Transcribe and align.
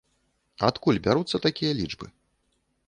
Адкуль 0.69 1.01
бяруцца 1.09 1.43
такія 1.47 1.71
лічбы? 1.83 2.05